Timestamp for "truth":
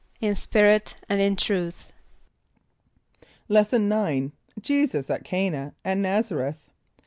1.35-1.93